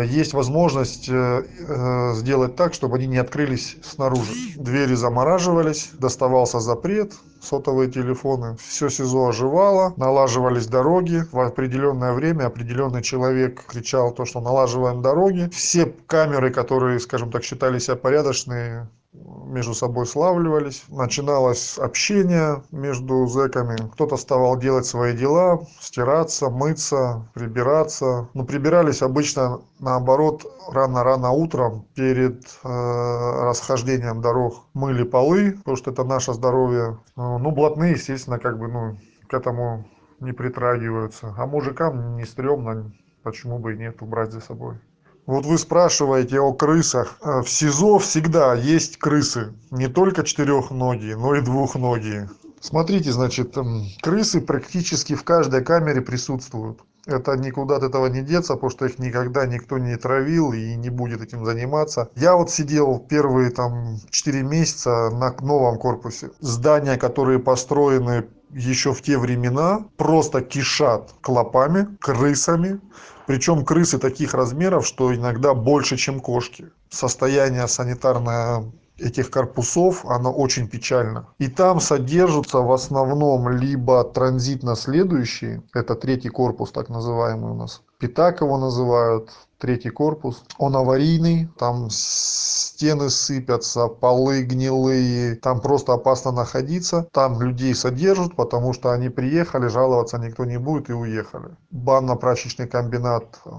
э, 0.00 0.06
есть 0.06 0.32
возможность 0.32 1.08
э, 1.08 1.42
э, 1.68 2.12
сделать 2.14 2.54
так, 2.54 2.72
чтобы 2.72 2.98
они 2.98 3.08
не 3.08 3.18
открылись 3.18 3.76
снаружи. 3.82 4.32
Двери 4.54 4.94
замораживались, 4.94 5.90
доставался 5.98 6.60
запрет, 6.60 7.14
сотовые 7.42 7.90
телефоны, 7.90 8.56
все 8.58 8.88
СИЗО 8.88 9.28
оживало, 9.28 9.92
налаживались 9.96 10.68
дороги. 10.68 11.24
В 11.32 11.40
определенное 11.40 12.12
время 12.12 12.46
определенный 12.46 13.02
человек 13.02 13.64
кричал 13.66 14.12
то, 14.12 14.24
что 14.24 14.40
налаживаем 14.40 15.02
дороги. 15.02 15.50
Все 15.52 15.86
камеры, 16.06 16.50
которые, 16.52 17.00
скажем 17.00 17.32
так, 17.32 17.42
считали 17.42 17.80
себя 17.80 17.96
порядочные, 17.96 18.88
между 19.12 19.74
собой 19.74 20.06
славливались, 20.06 20.84
начиналось 20.88 21.78
общение 21.78 22.62
между 22.70 23.26
зэками, 23.26 23.76
кто-то 23.92 24.16
вставал 24.16 24.58
делать 24.58 24.86
свои 24.86 25.16
дела, 25.16 25.66
стираться, 25.80 26.50
мыться, 26.50 27.28
прибираться. 27.34 28.28
Но 28.34 28.44
прибирались 28.44 29.02
обычно 29.02 29.60
наоборот 29.78 30.44
рано-рано 30.70 31.30
утром 31.30 31.86
перед 31.94 32.44
э, 32.62 32.68
расхождением 32.68 34.20
дорог. 34.20 34.64
Мыли 34.74 35.04
полы, 35.04 35.52
потому 35.52 35.76
что 35.76 35.90
это 35.90 36.04
наше 36.04 36.34
здоровье. 36.34 36.98
Ну, 37.16 37.50
блатные, 37.50 37.92
естественно, 37.92 38.38
как 38.38 38.58
бы, 38.58 38.68
ну, 38.68 38.98
к 39.28 39.34
этому 39.34 39.86
не 40.20 40.32
притрагиваются. 40.32 41.34
А 41.36 41.46
мужикам 41.46 42.16
не 42.16 42.24
стрёмно, 42.24 42.92
почему 43.22 43.58
бы 43.58 43.74
и 43.74 43.78
нет, 43.78 44.02
убрать 44.02 44.32
за 44.32 44.40
собой. 44.40 44.78
Вот 45.28 45.44
вы 45.44 45.58
спрашиваете 45.58 46.40
о 46.40 46.54
крысах. 46.54 47.18
Э, 47.20 47.42
в 47.42 47.50
СИЗО 47.50 47.98
всегда 47.98 48.54
есть 48.54 48.96
крысы. 48.96 49.52
Не 49.70 49.86
только 49.86 50.24
четырехногие, 50.24 51.18
но 51.18 51.34
и 51.34 51.42
двухногие. 51.42 52.30
Смотрите, 52.62 53.12
значит, 53.12 53.54
крысы 54.00 54.40
практически 54.40 55.14
в 55.14 55.24
каждой 55.24 55.62
камере 55.62 56.00
присутствуют. 56.00 56.80
Это 57.04 57.36
никуда 57.36 57.76
от 57.76 57.82
этого 57.82 58.06
не 58.06 58.22
деться, 58.22 58.54
потому 58.54 58.70
что 58.70 58.86
их 58.86 58.98
никогда 58.98 59.44
никто 59.44 59.76
не 59.76 59.96
травил 59.96 60.54
и 60.54 60.74
не 60.76 60.88
будет 60.88 61.20
этим 61.20 61.44
заниматься. 61.44 62.08
Я 62.16 62.34
вот 62.34 62.50
сидел 62.50 62.98
первые 62.98 63.50
там 63.50 63.98
4 64.08 64.42
месяца 64.42 65.10
на 65.10 65.36
новом 65.42 65.76
корпусе. 65.76 66.30
Здания, 66.40 66.96
которые 66.96 67.38
построены 67.38 68.24
еще 68.50 68.92
в 68.92 69.02
те 69.02 69.18
времена, 69.18 69.84
просто 69.96 70.40
кишат 70.40 71.14
клопами, 71.20 71.96
крысами. 72.00 72.80
Причем 73.26 73.64
крысы 73.64 73.98
таких 73.98 74.34
размеров, 74.34 74.86
что 74.86 75.14
иногда 75.14 75.52
больше, 75.54 75.96
чем 75.96 76.20
кошки. 76.20 76.70
Состояние 76.88 77.68
санитарное 77.68 78.64
этих 78.98 79.30
корпусов, 79.30 80.04
оно 80.06 80.32
очень 80.32 80.68
печально. 80.68 81.28
И 81.38 81.48
там 81.48 81.80
содержатся 81.80 82.58
в 82.58 82.72
основном 82.72 83.48
либо 83.48 84.02
транзитно 84.04 84.76
следующие, 84.76 85.62
это 85.74 85.94
третий 85.94 86.30
корпус 86.30 86.72
так 86.72 86.88
называемый 86.88 87.52
у 87.52 87.54
нас, 87.54 87.82
Пятак 87.98 88.40
его 88.42 88.58
называют, 88.58 89.30
третий 89.58 89.90
корпус. 89.90 90.42
Он 90.58 90.76
аварийный, 90.76 91.48
там 91.58 91.88
стены 91.90 93.10
сыпятся, 93.10 93.88
полы 93.88 94.42
гнилые, 94.42 95.34
там 95.34 95.60
просто 95.60 95.94
опасно 95.94 96.32
находиться. 96.32 97.08
Там 97.12 97.40
людей 97.42 97.74
содержат, 97.74 98.36
потому 98.36 98.72
что 98.72 98.92
они 98.92 99.08
приехали, 99.08 99.66
жаловаться 99.66 100.18
никто 100.18 100.44
не 100.44 100.58
будет 100.58 100.88
и 100.90 100.92
уехали. 100.92 101.48
Банно-прачечный 101.70 102.68
комбинат 102.68 103.40
э, 103.44 103.50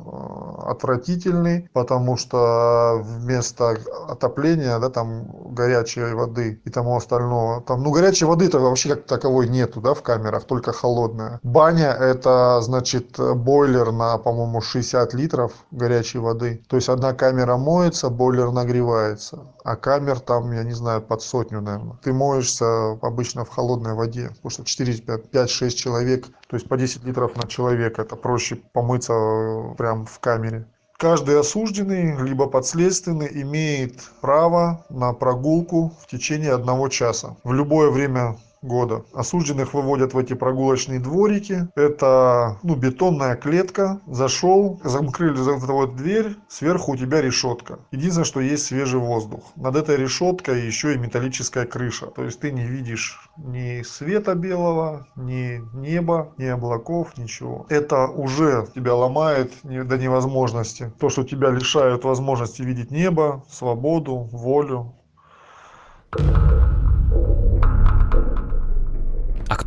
отвратительный, 0.63 1.69
потому 1.73 2.17
что 2.17 3.01
вместо 3.03 3.77
отопления, 4.07 4.79
да, 4.79 4.89
там 4.89 5.53
горячей 5.53 6.13
воды 6.13 6.61
и 6.63 6.69
тому 6.69 6.95
остального, 6.95 7.61
там, 7.61 7.83
ну, 7.83 7.91
горячей 7.91 8.25
воды-то 8.25 8.59
вообще 8.59 8.89
как 8.95 9.05
таковой 9.05 9.49
нету, 9.49 9.81
да, 9.81 9.93
в 9.93 10.01
камерах, 10.01 10.45
только 10.45 10.71
холодная. 10.71 11.39
Баня 11.43 11.91
это, 11.91 12.61
значит, 12.61 13.19
бойлер 13.19 13.91
на, 13.91 14.17
по-моему, 14.29 14.61
60 14.61 15.15
литров 15.15 15.53
горячей 15.71 16.19
воды. 16.19 16.61
То 16.67 16.75
есть 16.75 16.87
одна 16.87 17.13
камера 17.13 17.57
моется, 17.57 18.09
бойлер 18.09 18.51
нагревается. 18.51 19.47
А 19.63 19.75
камер 19.75 20.19
там, 20.19 20.51
я 20.51 20.63
не 20.63 20.73
знаю, 20.73 21.01
под 21.01 21.23
сотню, 21.23 21.61
наверное. 21.61 21.97
Ты 22.03 22.13
моешься 22.13 22.91
обычно 23.01 23.43
в 23.43 23.49
холодной 23.49 23.95
воде, 23.95 24.29
потому 24.35 24.51
что 24.51 24.63
4, 24.63 24.97
5, 24.99 25.31
5 25.31 25.49
6 25.49 25.77
человек, 25.77 26.27
то 26.47 26.55
есть 26.55 26.67
по 26.67 26.77
10 26.77 27.05
литров 27.05 27.35
на 27.37 27.47
человека. 27.47 28.03
Это 28.03 28.15
проще 28.15 28.57
помыться 28.71 29.13
э, 29.13 29.75
прям 29.75 30.05
в 30.05 30.19
камере. 30.19 30.67
Каждый 30.97 31.39
осужденный, 31.39 32.15
либо 32.21 32.45
подследственный, 32.45 33.29
имеет 33.41 33.99
право 34.21 34.85
на 34.89 35.13
прогулку 35.13 35.91
в 36.03 36.05
течение 36.05 36.53
одного 36.53 36.87
часа. 36.89 37.35
В 37.43 37.51
любое 37.51 37.89
время 37.89 38.37
года. 38.61 39.05
Осужденных 39.13 39.73
выводят 39.73 40.13
в 40.13 40.17
эти 40.17 40.33
прогулочные 40.33 40.99
дворики. 40.99 41.67
Это 41.75 42.57
ну, 42.63 42.75
бетонная 42.75 43.35
клетка. 43.35 44.01
Зашел, 44.07 44.79
закрыли 44.83 45.37
за 45.37 45.53
вот 45.53 45.95
дверь, 45.95 46.35
сверху 46.47 46.93
у 46.93 46.97
тебя 46.97 47.21
решетка. 47.21 47.79
Единственное, 47.91 48.25
что 48.25 48.39
есть 48.39 48.65
свежий 48.65 48.99
воздух. 48.99 49.51
Над 49.55 49.75
этой 49.75 49.97
решеткой 49.97 50.65
еще 50.65 50.93
и 50.93 50.97
металлическая 50.97 51.65
крыша. 51.65 52.07
То 52.07 52.23
есть 52.23 52.39
ты 52.39 52.51
не 52.51 52.65
видишь 52.65 53.29
ни 53.37 53.81
света 53.83 54.35
белого, 54.35 55.07
ни 55.15 55.61
неба, 55.75 56.33
ни 56.37 56.45
облаков, 56.45 57.17
ничего. 57.17 57.65
Это 57.69 58.07
уже 58.07 58.67
тебя 58.75 58.95
ломает 58.95 59.53
до 59.63 59.97
невозможности. 59.97 60.91
То, 60.99 61.09
что 61.09 61.23
тебя 61.23 61.49
лишают 61.49 62.03
возможности 62.03 62.61
видеть 62.61 62.91
небо, 62.91 63.43
свободу, 63.49 64.15
волю. 64.31 64.93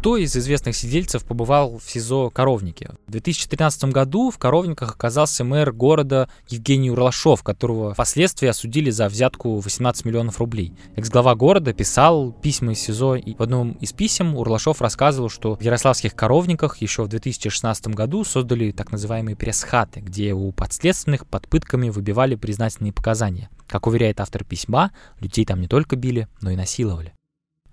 Кто 0.03 0.17
из 0.17 0.37
известных 0.37 0.75
сидельцев 0.75 1.25
побывал 1.25 1.79
в 1.79 1.89
СИЗО 1.89 2.31
Коровники? 2.31 2.91
В 3.07 3.13
2013 3.13 3.85
году 3.85 4.33
в 4.33 4.39
Коровниках 4.39 4.97
оказался 4.97 5.45
мэр 5.45 5.71
города 5.71 6.29
Евгений 6.49 6.91
Урлашов, 6.91 7.45
которого 7.45 7.95
впоследствии 7.95 8.49
осудили 8.49 8.91
за 8.91 9.09
взятку 9.09 9.61
18 9.61 10.05
миллионов 10.05 10.41
рублей. 10.41 10.75
Экс-глава 10.97 11.37
города 11.37 11.73
писал 11.73 12.33
письма 12.33 12.73
из 12.73 12.81
СИЗО, 12.81 13.15
и 13.15 13.37
в 13.37 13.41
одном 13.41 13.75
из 13.75 13.93
писем 13.93 14.35
Урлашов 14.35 14.83
рассказывал, 14.83 15.29
что 15.29 15.55
в 15.55 15.63
Ярославских 15.63 16.17
Коровниках 16.17 16.79
еще 16.79 17.05
в 17.05 17.09
2016 17.09 17.87
году 17.95 18.25
создали 18.25 18.73
так 18.73 18.91
называемые 18.91 19.37
пресс-хаты, 19.37 20.01
где 20.01 20.35
у 20.35 20.51
подследственных 20.51 21.29
под 21.29 21.47
пытками 21.47 21.91
выбивали 21.91 22.35
признательные 22.35 22.93
показания. 22.93 23.51
Как 23.69 23.87
уверяет 23.87 24.19
автор 24.19 24.43
письма, 24.43 24.91
людей 25.21 25.45
там 25.45 25.61
не 25.61 25.69
только 25.69 25.95
били, 25.95 26.27
но 26.41 26.51
и 26.51 26.57
насиловали. 26.57 27.15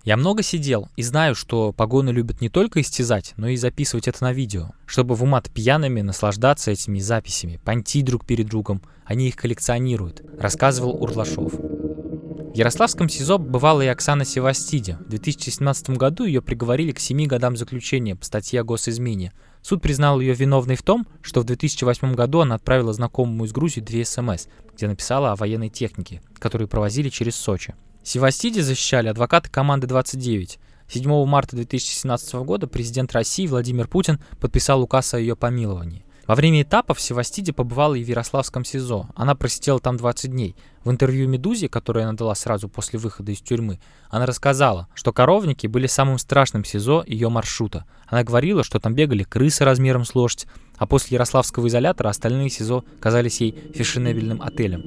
Я 0.02 0.16
много 0.16 0.42
сидел 0.42 0.88
и 0.96 1.02
знаю, 1.02 1.34
что 1.34 1.72
погоны 1.72 2.08
любят 2.08 2.40
не 2.40 2.48
только 2.48 2.80
истязать, 2.80 3.34
но 3.36 3.48
и 3.48 3.56
записывать 3.56 4.08
это 4.08 4.24
на 4.24 4.32
видео, 4.32 4.70
чтобы 4.86 5.14
в 5.14 5.22
умат 5.22 5.50
пьяными 5.50 6.00
наслаждаться 6.00 6.70
этими 6.70 6.98
записями, 7.00 7.60
понти 7.62 8.00
друг 8.02 8.24
перед 8.24 8.46
другом, 8.46 8.80
они 9.04 9.28
их 9.28 9.36
коллекционируют, 9.36 10.22
рассказывал 10.38 11.02
Урлашов. 11.02 11.52
В 11.52 12.54
Ярославском 12.54 13.10
СИЗО 13.10 13.38
бывала 13.38 13.82
и 13.82 13.88
Оксана 13.88 14.24
Севастиди. 14.24 14.96
В 15.00 15.08
2017 15.10 15.90
году 15.90 16.24
ее 16.24 16.40
приговорили 16.40 16.92
к 16.92 16.98
7 16.98 17.26
годам 17.26 17.56
заключения 17.56 18.16
по 18.16 18.24
статье 18.24 18.62
о 18.62 18.64
госизмене. 18.64 19.32
Суд 19.62 19.82
признал 19.82 20.18
ее 20.18 20.32
виновной 20.32 20.76
в 20.76 20.82
том, 20.82 21.06
что 21.20 21.42
в 21.42 21.44
2008 21.44 22.14
году 22.14 22.40
она 22.40 22.54
отправила 22.54 22.92
знакомому 22.92 23.44
из 23.44 23.52
Грузии 23.52 23.80
две 23.80 24.04
СМС, 24.04 24.46
где 24.74 24.88
написала 24.88 25.32
о 25.32 25.36
военной 25.36 25.68
технике, 25.68 26.22
которую 26.38 26.66
провозили 26.66 27.10
через 27.10 27.36
Сочи. 27.36 27.74
Севастиди 28.10 28.58
защищали 28.58 29.06
адвокаты 29.06 29.48
команды 29.50 29.86
29. 29.86 30.58
7 30.88 31.26
марта 31.26 31.54
2017 31.54 32.34
года 32.42 32.66
президент 32.66 33.12
России 33.12 33.46
Владимир 33.46 33.86
Путин 33.86 34.18
подписал 34.40 34.82
указ 34.82 35.14
о 35.14 35.20
ее 35.20 35.36
помиловании. 35.36 36.04
Во 36.26 36.34
время 36.34 36.62
этапа 36.62 36.92
в 36.92 37.00
Севастиде 37.00 37.52
побывала 37.52 37.94
и 37.94 38.02
в 38.02 38.08
Ярославском 38.08 38.64
СИЗО. 38.64 39.10
Она 39.14 39.36
просидела 39.36 39.78
там 39.78 39.96
20 39.96 40.28
дней. 40.28 40.56
В 40.82 40.90
интервью 40.90 41.28
«Медузе», 41.28 41.68
которое 41.68 42.04
она 42.04 42.14
дала 42.14 42.34
сразу 42.34 42.68
после 42.68 42.98
выхода 42.98 43.30
из 43.30 43.40
тюрьмы, 43.42 43.78
она 44.08 44.26
рассказала, 44.26 44.88
что 44.92 45.12
коровники 45.12 45.68
были 45.68 45.86
самым 45.86 46.18
страшным 46.18 46.64
СИЗО 46.64 47.04
ее 47.06 47.28
маршрута. 47.28 47.84
Она 48.08 48.24
говорила, 48.24 48.64
что 48.64 48.80
там 48.80 48.92
бегали 48.92 49.22
крысы 49.22 49.64
размером 49.64 50.04
с 50.04 50.16
лошадь, 50.16 50.48
а 50.78 50.86
после 50.88 51.14
Ярославского 51.14 51.68
изолятора 51.68 52.08
остальные 52.08 52.50
СИЗО 52.50 52.84
казались 52.98 53.40
ей 53.40 53.56
фешенебельным 53.72 54.42
отелем. 54.42 54.82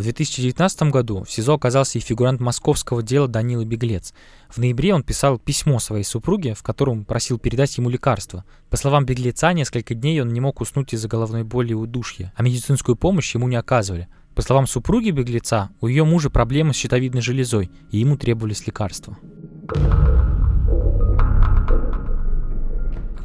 В 0.00 0.02
2019 0.02 0.84
году 0.84 1.24
в 1.24 1.30
СИЗО 1.30 1.56
оказался 1.56 1.98
и 1.98 2.00
фигурант 2.00 2.40
московского 2.40 3.02
дела 3.02 3.28
Данила 3.28 3.66
Беглец. 3.66 4.14
В 4.48 4.56
ноябре 4.56 4.94
он 4.94 5.02
писал 5.02 5.38
письмо 5.38 5.78
своей 5.78 6.04
супруге, 6.04 6.54
в 6.54 6.62
котором 6.62 7.04
просил 7.04 7.38
передать 7.38 7.76
ему 7.76 7.90
лекарство. 7.90 8.46
По 8.70 8.78
словам 8.78 9.04
Беглеца, 9.04 9.52
несколько 9.52 9.94
дней 9.94 10.22
он 10.22 10.28
не 10.28 10.40
мог 10.40 10.62
уснуть 10.62 10.94
из-за 10.94 11.06
головной 11.06 11.42
боли 11.42 11.72
и 11.72 11.74
удушья, 11.74 12.32
а 12.34 12.42
медицинскую 12.42 12.96
помощь 12.96 13.34
ему 13.34 13.46
не 13.46 13.56
оказывали. 13.56 14.08
По 14.34 14.40
словам 14.40 14.66
супруги 14.66 15.10
Беглеца, 15.10 15.68
у 15.82 15.86
ее 15.86 16.04
мужа 16.04 16.30
проблемы 16.30 16.72
с 16.72 16.78
щитовидной 16.78 17.20
железой, 17.20 17.70
и 17.90 17.98
ему 17.98 18.16
требовались 18.16 18.66
лекарства. 18.66 19.18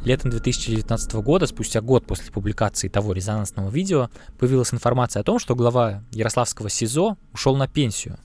Летом 0.06 0.30
2019 0.30 1.14
года, 1.14 1.48
спустя 1.48 1.80
год 1.80 2.06
после 2.06 2.30
публикации 2.30 2.86
того 2.86 3.12
резонансного 3.12 3.70
видео, 3.70 4.08
появилась 4.38 4.72
информация 4.72 5.22
о 5.22 5.24
том, 5.24 5.40
что 5.40 5.56
глава 5.56 6.04
Ярославского 6.12 6.70
СИЗО 6.70 7.16
ушел 7.32 7.56
на 7.56 7.66
пенсию. 7.66 8.16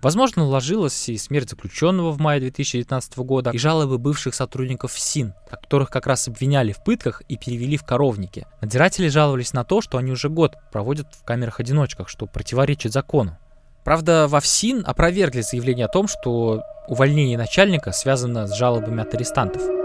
Возможно, 0.00 0.44
наложилась 0.44 1.08
и 1.08 1.18
смерть 1.18 1.50
заключенного 1.50 2.12
в 2.12 2.20
мае 2.20 2.38
2019 2.38 3.18
года, 3.18 3.50
и 3.50 3.58
жалобы 3.58 3.98
бывших 3.98 4.32
сотрудников 4.32 4.92
ФСИН, 4.92 5.34
которых 5.50 5.90
как 5.90 6.06
раз 6.06 6.28
обвиняли 6.28 6.70
в 6.70 6.84
пытках 6.84 7.20
и 7.26 7.36
перевели 7.36 7.76
в 7.76 7.82
коровники. 7.82 8.46
Надзиратели 8.60 9.08
жаловались 9.08 9.52
на 9.52 9.64
то, 9.64 9.80
что 9.80 9.98
они 9.98 10.12
уже 10.12 10.28
год 10.28 10.54
проводят 10.70 11.08
в 11.20 11.24
камерах-одиночках, 11.24 12.08
что 12.08 12.26
противоречит 12.26 12.92
закону. 12.92 13.36
Правда, 13.82 14.28
во 14.28 14.38
ФСИН 14.38 14.84
опровергли 14.86 15.40
заявление 15.40 15.86
о 15.86 15.92
том, 15.92 16.06
что 16.06 16.62
увольнение 16.86 17.36
начальника 17.36 17.90
связано 17.90 18.46
с 18.46 18.54
жалобами 18.54 19.02
от 19.02 19.12
арестантов. 19.14 19.83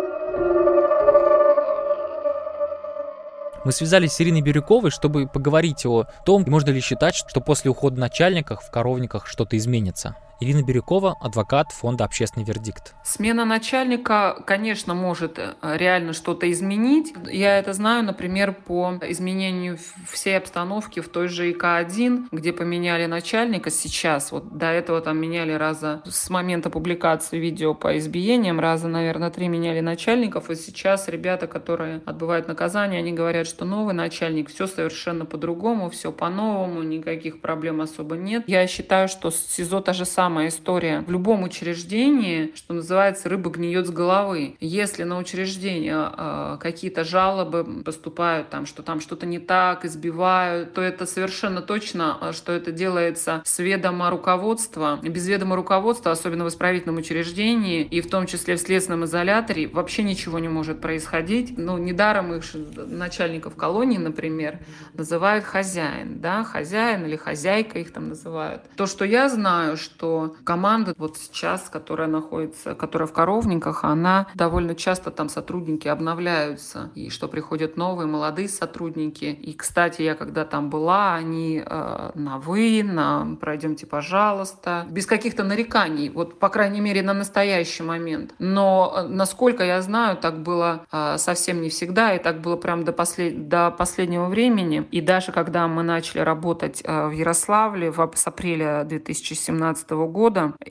Мы 3.66 3.72
связались 3.72 4.14
с 4.14 4.22
Ириной 4.22 4.42
Бирюковой, 4.42 4.92
чтобы 4.92 5.28
поговорить 5.28 5.86
о 5.86 6.06
том, 6.26 6.46
можно 6.48 6.72
ли 6.72 6.80
считать, 6.82 7.16
что 7.16 7.42
после 7.42 7.72
ухода 7.72 8.00
начальников 8.00 8.64
в 8.64 8.72
коровниках 8.72 9.28
что-то 9.28 9.58
изменится. 9.58 10.16
Ирина 10.42 10.64
Бирюкова, 10.64 11.18
адвокат 11.20 11.74
фонда 11.74 12.06
«Общественный 12.06 12.46
вердикт». 12.46 12.96
Смена 13.04 13.44
начальника, 13.44 14.42
конечно, 14.46 14.94
может 14.94 15.38
э, 15.38 15.54
реально 15.62 16.14
что-то 16.14 16.50
изменить. 16.50 17.14
Я 17.30 17.60
это 17.60 17.74
знаю, 17.74 18.06
например, 18.06 18.54
по 18.54 18.94
изменению 19.02 19.78
всей 20.10 20.38
обстановки 20.38 21.02
в 21.02 21.10
той 21.10 21.28
же 21.28 21.52
ИК-1, 21.52 22.28
где 22.32 22.54
поменяли 22.54 23.06
начальника 23.06 23.70
сейчас. 23.70 24.32
Вот 24.32 24.58
до 24.58 24.68
этого 24.68 25.02
там 25.02 25.18
меняли 25.18 25.52
раза 25.52 26.02
с 26.06 26.30
момента 26.30 26.70
публикации 26.70 27.38
видео 27.38 27.74
по 27.74 27.98
избиениям, 27.98 28.62
раза, 28.62 28.88
наверное, 28.88 29.32
три 29.32 29.50
меняли 29.50 29.82
начальников. 29.82 30.50
И 30.50 30.56
сейчас 30.56 31.10
ребята, 31.10 31.48
которые 31.48 32.02
отбывают 32.06 32.48
наказание, 32.48 33.00
они 33.00 33.12
говорят, 33.12 33.46
что 33.46 33.66
новый 33.66 33.94
начальник, 33.94 34.50
все 34.50 34.68
совершенно 34.68 35.26
по-другому, 35.26 35.90
все 35.90 36.14
по-новому, 36.14 36.82
никаких 36.82 37.42
проблем 37.42 37.82
особо 37.82 38.16
нет. 38.16 38.46
Я 38.48 38.66
считаю, 38.68 39.10
что 39.10 39.32
СИЗО 39.32 39.82
та 39.82 39.92
же 39.92 40.06
самая 40.06 40.29
самая 40.30 40.50
история. 40.50 41.04
В 41.08 41.10
любом 41.10 41.42
учреждении, 41.42 42.52
что 42.54 42.76
называется, 42.76 43.30
рыба 43.30 43.50
гниет 43.50 43.88
с 43.88 43.90
головы. 43.90 44.58
Если 44.60 45.02
на 45.02 45.18
учреждение 45.18 46.08
э, 46.16 46.58
какие-то 46.60 47.04
жалобы 47.04 47.82
поступают, 47.84 48.52
там, 48.52 48.68
что 48.68 48.84
там 48.84 49.02
что-то 49.02 49.26
не 49.26 49.40
так, 49.40 49.86
избивают, 49.86 50.76
то 50.76 50.82
это 50.82 51.08
совершенно 51.08 51.64
точно, 51.64 52.16
а, 52.22 52.32
что 52.32 52.52
это 52.52 52.72
делается 52.72 53.42
с 53.44 53.58
ведома 53.58 54.12
руководства. 54.12 55.00
Без 55.02 55.28
ведома 55.28 55.56
руководства, 55.56 56.12
особенно 56.12 56.46
в 56.46 56.50
исправительном 56.50 56.98
учреждении, 56.98 57.82
и 57.82 58.00
в 58.00 58.08
том 58.08 58.28
числе 58.28 58.56
в 58.56 58.60
следственном 58.60 59.06
изоляторе, 59.06 59.68
вообще 59.68 60.04
ничего 60.04 60.38
не 60.38 60.48
может 60.48 60.80
происходить. 60.80 61.58
Ну, 61.58 61.80
недаром 61.80 62.36
их 62.36 62.44
начальников 62.76 63.56
колонии, 63.56 63.98
например, 63.98 64.60
называют 64.94 65.44
хозяин, 65.44 66.20
да, 66.22 66.44
хозяин 66.44 67.04
или 67.08 67.16
хозяйка 67.16 67.80
их 67.80 67.92
там 67.92 68.10
называют. 68.10 68.62
То, 68.76 68.86
что 68.86 69.06
я 69.06 69.28
знаю, 69.28 69.76
что 69.76 70.19
команда 70.44 70.94
вот 70.98 71.18
сейчас, 71.18 71.70
которая 71.70 72.08
находится, 72.08 72.76
которая 72.76 73.08
в 73.08 73.14
коровниках, 73.14 73.84
она 73.84 74.28
довольно 74.36 74.76
часто 74.76 75.12
там 75.12 75.30
сотрудники 75.30 75.88
обновляются, 75.88 76.92
и 76.96 77.10
что 77.10 77.28
приходят 77.28 77.78
новые 77.78 78.08
молодые 78.08 78.50
сотрудники. 78.50 79.26
И, 79.26 79.54
кстати, 79.54 80.02
я 80.02 80.16
когда 80.16 80.46
там 80.46 80.70
была, 80.70 81.16
они 81.16 81.64
э, 81.66 82.12
на 82.14 82.38
«вы», 82.40 82.84
на 82.84 83.38
«пройдемте, 83.40 83.86
пожалуйста», 83.86 84.86
без 84.90 85.06
каких-то 85.06 85.44
нареканий, 85.44 86.10
вот, 86.10 86.40
по 86.40 86.50
крайней 86.50 86.82
мере, 86.82 87.02
на 87.02 87.14
настоящий 87.14 87.84
момент. 87.84 88.34
Но, 88.40 88.94
э, 88.96 89.08
насколько 89.08 89.64
я 89.64 89.82
знаю, 89.82 90.18
так 90.18 90.42
было 90.42 90.86
э, 90.92 91.18
совсем 91.18 91.62
не 91.62 91.70
всегда, 91.70 92.14
и 92.14 92.20
так 92.20 92.42
было 92.42 92.56
прям 92.56 92.84
до, 92.84 92.92
послед... 92.92 93.48
до 93.48 93.72
последнего 93.72 94.26
времени. 94.26 94.88
И 94.92 95.02
даже 95.02 95.32
когда 95.32 95.68
мы 95.68 95.84
начали 95.84 96.22
работать 96.22 96.82
э, 96.84 97.08
в 97.08 97.12
Ярославле 97.12 97.92
в, 97.92 98.12
с 98.16 98.28
апреля 98.28 98.84
2017 98.84 99.90
года. 99.90 100.09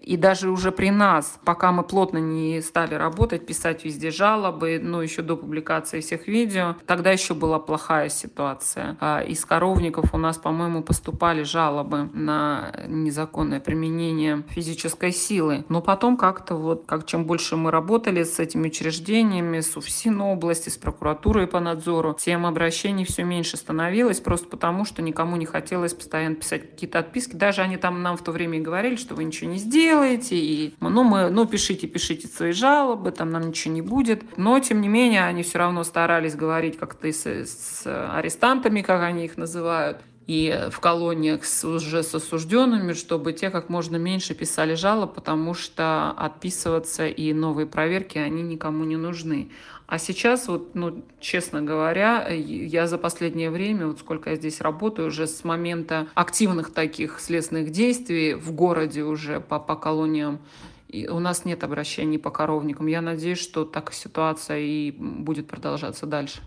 И 0.03 0.17
даже 0.17 0.51
уже 0.51 0.73
при 0.73 0.91
нас, 0.91 1.39
пока 1.45 1.73
мы 1.73 1.83
плотно 1.83 2.19
не 2.19 2.61
стали 2.61 2.95
работать, 2.95 3.47
писать 3.47 3.85
везде 3.85 4.11
жалобы, 4.11 4.81
ну, 4.83 5.01
еще 5.01 5.23
до 5.23 5.37
публикации 5.37 6.01
всех 6.01 6.27
видео, 6.29 6.77
тогда 6.87 7.11
еще 7.11 7.35
была 7.35 7.59
плохая 7.59 8.09
ситуация. 8.09 8.97
А 9.01 9.21
из 9.21 9.45
коровников 9.45 10.15
у 10.15 10.19
нас, 10.19 10.39
по-моему, 10.39 10.83
поступали 10.83 11.43
жалобы 11.43 12.11
на 12.13 12.73
незаконное 12.87 13.61
применение 13.61 14.45
физической 14.49 15.13
силы. 15.13 15.65
Но 15.69 15.81
потом 15.81 16.17
как-то 16.17 16.55
вот, 16.55 16.85
как 16.87 17.07
чем 17.07 17.25
больше 17.25 17.57
мы 17.57 17.71
работали 17.71 18.23
с 18.23 18.39
этими 18.39 18.69
учреждениями, 18.69 19.61
с 19.61 19.77
УФСИН 19.77 20.21
области, 20.21 20.69
с 20.69 20.77
прокуратурой 20.77 21.47
по 21.47 21.61
надзору, 21.61 22.17
тем 22.19 22.47
обращений 22.47 23.05
все 23.05 23.25
меньше 23.25 23.57
становилось, 23.57 24.21
просто 24.21 24.49
потому, 24.49 24.85
что 24.85 25.03
никому 25.03 25.37
не 25.37 25.47
хотелось 25.47 25.95
постоянно 25.95 26.37
писать 26.37 26.71
какие-то 26.71 26.99
отписки. 26.99 27.37
Даже 27.37 27.63
они 27.63 27.77
там 27.77 28.03
нам 28.03 28.17
в 28.17 28.23
то 28.23 28.33
время 28.33 28.59
и 28.59 28.63
говорили, 28.63 28.97
что 28.97 29.15
вы 29.15 29.25
ничего 29.29 29.51
не 29.51 29.59
сделаете, 29.59 30.37
и, 30.37 30.75
ну, 30.81 31.05
мы, 31.05 31.31
ну, 31.31 31.47
пишите, 31.47 31.87
пишите 31.87 32.29
свои 32.29 32.53
жалобы, 32.53 33.11
там 33.13 33.31
нам 33.31 33.49
ничего 33.49 33.75
не 33.75 33.83
будет. 33.83 34.37
Но, 34.37 34.59
тем 34.61 34.81
не 34.81 34.89
менее, 34.89 35.25
они 35.25 35.43
все 35.43 35.59
равно 35.59 35.85
старались 35.85 36.35
говорить 36.35 36.79
как-то 36.79 37.11
с, 37.13 37.25
с 37.25 37.83
арестантами, 38.15 38.83
как 38.83 39.03
они 39.03 39.25
их 39.25 39.37
называют, 39.37 39.99
и 40.29 40.69
в 40.71 40.79
колониях 40.79 41.47
с, 41.47 41.65
уже 41.65 42.03
с 42.03 42.15
осужденными, 42.15 42.93
чтобы 42.93 43.33
те 43.33 43.49
как 43.49 43.71
можно 43.71 43.97
меньше 43.97 44.35
писали 44.35 44.75
жалоб, 44.75 45.15
потому 45.15 45.55
что 45.55 46.11
отписываться 46.11 47.09
и 47.09 47.33
новые 47.33 47.67
проверки, 47.67 48.19
они 48.19 48.43
никому 48.43 48.85
не 48.85 48.97
нужны. 48.97 49.51
А 49.87 49.99
сейчас, 49.99 50.49
вот, 50.49 50.75
ну, 50.75 51.03
честно 51.19 51.63
говоря, 51.63 52.29
я 52.29 52.87
за 52.87 52.99
последнее 52.99 53.51
время, 53.51 53.87
вот 53.87 54.01
сколько 54.01 54.29
я 54.29 54.37
здесь 54.37 54.61
работаю, 54.61 55.09
уже 55.09 55.27
с 55.27 55.45
момента 55.45 56.09
активных 56.13 56.75
таких 56.75 57.21
следственных 57.21 57.71
действий 57.71 58.35
в 58.35 58.53
городе 58.53 59.05
уже 59.05 59.41
по, 59.41 59.59
по 59.59 59.77
колониям, 59.77 60.41
И 60.89 61.09
у 61.09 61.21
нас 61.21 61.47
нет 61.47 61.65
обращений 61.65 62.19
по 62.19 62.31
коровникам. 62.31 62.87
Я 62.87 63.01
надеюсь, 63.01 63.39
что 63.39 63.65
так 63.65 63.95
ситуация 63.95 64.59
и 64.59 64.91
будет 64.91 65.47
продолжаться 65.47 66.05
дальше. 66.05 66.43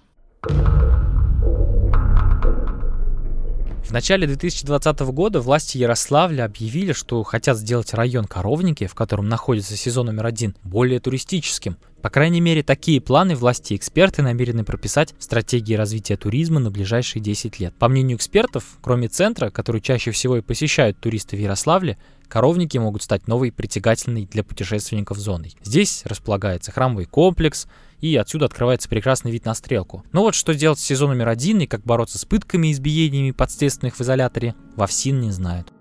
В 3.91 3.93
начале 3.93 4.25
2020 4.25 5.01
года 5.01 5.41
власти 5.41 5.77
Ярославля 5.77 6.45
объявили, 6.45 6.93
что 6.93 7.21
хотят 7.23 7.57
сделать 7.57 7.93
район 7.93 8.23
Коровники, 8.23 8.87
в 8.87 8.95
котором 8.95 9.27
находится 9.27 9.75
сезон 9.75 10.05
номер 10.05 10.27
один, 10.27 10.55
более 10.63 11.01
туристическим. 11.01 11.75
По 12.01 12.09
крайней 12.09 12.39
мере, 12.39 12.63
такие 12.63 13.01
планы 13.01 13.35
власти 13.35 13.73
и 13.73 13.75
эксперты 13.75 14.21
намерены 14.21 14.63
прописать 14.63 15.13
в 15.19 15.23
стратегии 15.25 15.73
развития 15.73 16.15
туризма 16.15 16.61
на 16.61 16.71
ближайшие 16.71 17.21
10 17.21 17.59
лет. 17.59 17.73
По 17.77 17.89
мнению 17.89 18.15
экспертов, 18.15 18.63
кроме 18.81 19.09
центра, 19.09 19.49
который 19.49 19.81
чаще 19.81 20.11
всего 20.11 20.37
и 20.37 20.41
посещают 20.41 20.97
туристы 20.97 21.35
в 21.35 21.41
Ярославле, 21.41 21.97
коровники 22.29 22.77
могут 22.77 23.03
стать 23.03 23.27
новой 23.27 23.51
притягательной 23.51 24.25
для 24.25 24.45
путешественников 24.45 25.17
зоной. 25.17 25.53
Здесь 25.63 26.03
располагается 26.05 26.71
храмовый 26.71 27.07
комплекс, 27.07 27.67
и 28.01 28.15
отсюда 28.17 28.45
открывается 28.45 28.89
прекрасный 28.89 29.31
вид 29.31 29.45
на 29.45 29.53
стрелку. 29.53 30.03
Но 30.11 30.21
вот 30.21 30.35
что 30.35 30.53
делать 30.53 30.79
с 30.79 30.83
сезон 30.83 31.11
номер 31.11 31.29
один 31.29 31.59
и 31.61 31.67
как 31.67 31.83
бороться 31.83 32.17
с 32.17 32.25
пытками 32.25 32.67
и 32.67 32.71
избиениями 32.71 33.31
подследственных 33.31 33.95
в 33.95 34.01
изоляторе, 34.01 34.55
ВАФСИН 34.75 35.21
не 35.21 35.31
знают. 35.31 35.71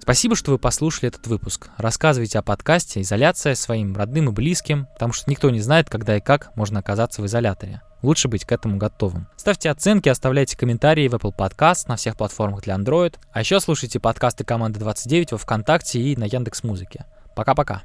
Спасибо, 0.00 0.36
что 0.36 0.52
вы 0.52 0.58
послушали 0.58 1.08
этот 1.08 1.26
выпуск. 1.26 1.68
Рассказывайте 1.76 2.38
о 2.38 2.42
подкасте 2.42 3.02
«Изоляция» 3.02 3.54
своим 3.54 3.94
родным 3.94 4.30
и 4.30 4.32
близким, 4.32 4.86
потому 4.94 5.12
что 5.12 5.30
никто 5.30 5.50
не 5.50 5.60
знает, 5.60 5.90
когда 5.90 6.16
и 6.16 6.20
как 6.22 6.56
можно 6.56 6.78
оказаться 6.80 7.20
в 7.20 7.26
изоляторе. 7.26 7.82
Лучше 8.00 8.28
быть 8.28 8.46
к 8.46 8.52
этому 8.52 8.78
готовым. 8.78 9.28
Ставьте 9.36 9.70
оценки, 9.70 10.08
оставляйте 10.08 10.56
комментарии 10.56 11.08
в 11.08 11.14
Apple 11.14 11.36
Podcast 11.36 11.88
на 11.88 11.96
всех 11.96 12.16
платформах 12.16 12.62
для 12.62 12.76
Android. 12.76 13.16
А 13.32 13.40
еще 13.40 13.60
слушайте 13.60 14.00
подкасты 14.00 14.44
команды 14.44 14.78
29 14.80 15.32
во 15.32 15.38
Вконтакте 15.38 16.00
и 16.00 16.16
на 16.16 16.24
Яндекс 16.24 16.62
Музыке. 16.62 17.04
Пока-пока. 17.36 17.82